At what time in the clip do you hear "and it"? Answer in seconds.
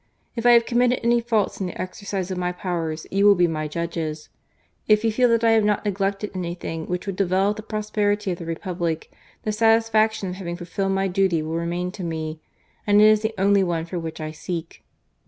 12.87-13.05